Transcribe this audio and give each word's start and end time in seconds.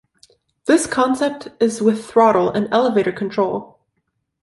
This 0.65 0.87
concept 0.87 1.49
is 1.61 1.79
with 1.79 2.03
throttle 2.03 2.49
and 2.49 2.67
elevator 2.73 3.11
control. 3.11 3.77